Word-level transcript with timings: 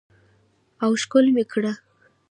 او 0.83 0.91
ښکل 1.01 1.25
مې 1.35 1.43
کړ. 1.51 1.63